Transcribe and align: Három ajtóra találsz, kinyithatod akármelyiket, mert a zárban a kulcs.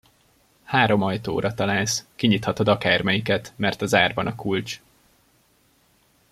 Három 0.63 1.01
ajtóra 1.01 1.53
találsz, 1.53 2.05
kinyithatod 2.15 2.67
akármelyiket, 2.67 3.53
mert 3.55 3.81
a 3.81 3.85
zárban 3.85 4.27
a 4.27 4.35
kulcs. 4.35 4.81